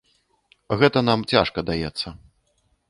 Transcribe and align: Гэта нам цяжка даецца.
Гэта 0.81 0.99
нам 1.11 1.19
цяжка 1.35 1.59
даецца. 1.71 2.19